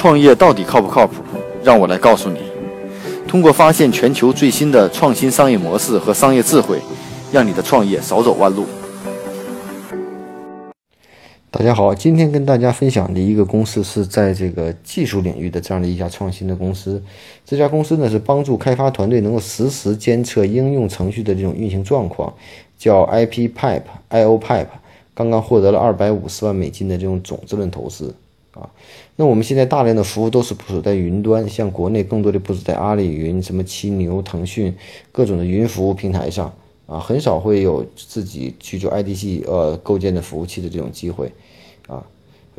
[0.00, 1.16] 创业到底靠不靠谱？
[1.62, 2.38] 让我来告诉你。
[3.28, 6.78] 通过发现全球最新的创新商业模式和商业智慧，
[7.30, 8.64] 让你的创业少走弯路。
[11.50, 17.02] 大家好，今天跟大家分享的一个公司是在这个技术领域的这样的一家创新的公司。
[17.44, 22.32] 这家公司呢是帮助开发团队能够实时监测应用程序的这种运行状况，
[22.78, 24.68] 叫 IP Pipe，IO Pipe，
[25.12, 28.14] 刚刚获得了二百五十万美金的这种种子轮投资。
[28.52, 28.68] 啊，
[29.16, 34.74] 那我们现在大量的服务都是部署在云端，像国内更多的部署在阿里云、什么七牛、腾讯
[35.12, 36.52] 各种的云服务平台上
[36.86, 41.32] 啊，很少会有自己去做 IDC 呃构建的服务器的这种机会
[41.86, 42.04] 啊。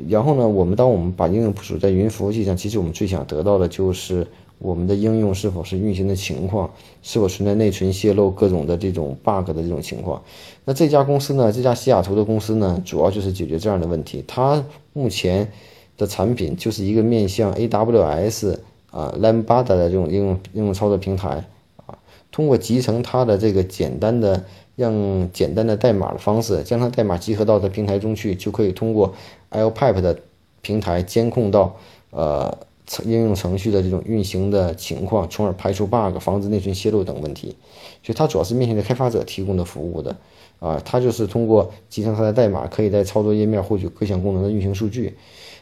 [0.08, 4.26] 然后呢，我们当我们把应用部署在云服务器上，其实我们最想得到的就是
[4.58, 6.72] 我们的应用是否是运行的情况，
[7.04, 10.24] 是否存在内存泄露、各种的这种 bug 的这种情况。
[10.64, 14.24] 那这家公司呢，这家西雅图的公司呢，主要就是解决这样的问题。
[14.26, 14.64] 它
[14.94, 15.52] 目前
[15.98, 18.58] 的产品就是一个面向 AWS
[18.92, 21.44] 啊 Lambda 的这种应用应用操作平台
[21.86, 21.98] 啊，
[22.32, 24.44] 通过集成它的这个简单的
[24.76, 29.14] 让简单的代码的方式，将它代码集合到它平台中去，就可以通过
[29.52, 30.18] IOPipe 的
[30.62, 31.76] 平台监控到
[32.10, 32.58] 呃
[33.06, 37.56] 应用程序的这种运行的情况，从而排除 bug，防止内存泄露等问题。
[38.04, 40.16] 所以它主要是面向的开发者提供的服务的
[40.60, 45.16] 啊，它就是通过集成它的代码，可以在操作页面获取各项功能的运行数据。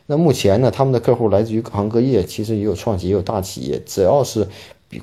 [0.07, 3.79] 那目前呢，他们的客户来自于各行各业，其实也有创企业，也有大企业。
[3.85, 4.47] 只要是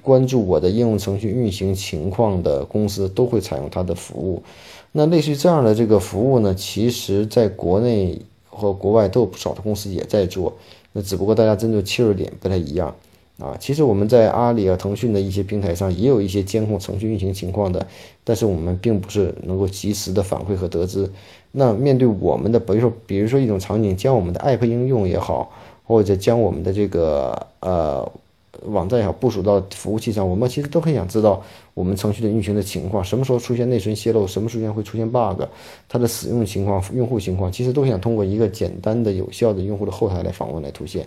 [0.03, 4.42] 关注我的应用程序运行情况的公司，都会采用它的服务。
[4.91, 10.56] 那类似于这样的这个服务呢，其实在国内和国外都有不少的公司也在做。
[10.97, 12.95] 那只不过大家针对切入点不太一样。
[13.39, 17.87] 啊，其实我们在阿里啊、腾讯的一些平台上也有一些监控程序运行情况的，
[18.25, 21.11] 但是我们并不是能够及时的反馈和得知。
[21.53, 25.53] 那面对我们的，比如说，比如说一种场景，将我们的 App 应用也好，
[25.85, 28.11] 或者将我们的这个呃
[28.65, 31.43] 网站也好部署到服务器上，我们其实都很想知道
[31.75, 35.43] 我们程序的运行的情况，什么时候出现内存泄露，什么时间会出现 bug，
[35.89, 41.06] 它的使用情况、用户情况，其实都想通过一个简单的、有效的用户的后台来访问来凸显。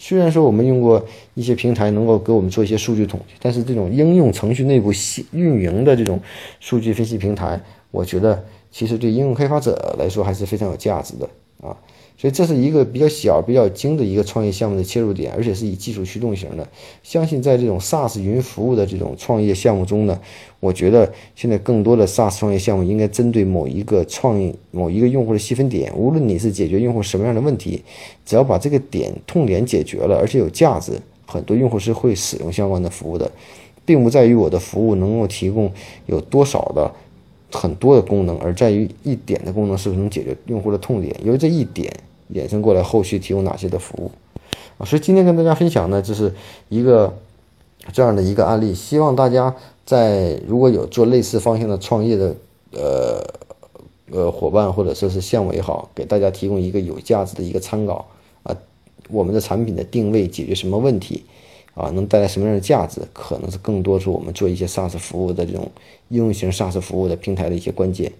[0.00, 1.04] 虽然说我们用过
[1.34, 4.92] 一些平台能够给我们做一些数据统计，但是这种应用程序内部
[5.32, 6.20] 运营的这种
[6.60, 7.60] 数据分析平台，
[7.90, 11.28] 我觉得其实对应用开发者来说还是非常有价值的
[11.62, 11.76] 啊。
[12.20, 16.66] 所以这是一个比较小、比较精的一个创业项目的切入点，而且是以技术驱动型的。
[17.04, 20.18] 相信在这种 SaaS 云服务的这种创业项目中呢，
[20.58, 25.92] 我觉得现在更多的 SaaS 创业项目应该针对某一个创意、某一个用户的细分点。
[25.96, 27.84] 无论你是解决用户什么样的问题，
[28.26, 33.30] 只要把这个点痛点解决了，而且有价值，很多用户是会使用相关的服务的，
[33.84, 35.70] 并不在于我的服务能够提供
[36.06, 36.92] 有多少的
[37.52, 41.14] 很多的功能，而在于一点的功能是不是能解决用户的痛点。
[41.22, 41.92] 由于这一点。
[42.34, 44.10] 衍生过来，后续提供哪些的服务
[44.76, 44.84] 啊？
[44.84, 46.30] 所以今天跟大家分享呢，就是
[46.68, 47.16] 一个
[47.90, 49.56] 这样的一个案例，希望大家
[49.86, 52.36] 在如果有做类似方向的创业的
[52.72, 53.24] 呃
[54.10, 58.06] 呃伙伴或者说是项目也好，给大家提供一个有价值的一个参考
[58.42, 58.54] 啊。
[59.08, 61.24] 我们的产品的定位解决什么问题
[61.78, 61.88] 啊？
[61.94, 63.00] 能带来什么样的价值？
[63.12, 65.70] 可能是更多是我们做一些 SaaS 服务的这种
[66.08, 68.12] 应用型 SaaS 服务的平台的一些关键。